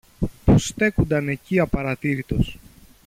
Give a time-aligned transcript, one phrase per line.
[0.45, 2.57] που στέκουνταν εκεί απαρατήρητος.